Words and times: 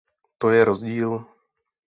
To 0.37 0.49
je 0.49 0.65
rozdíl! 0.65 1.25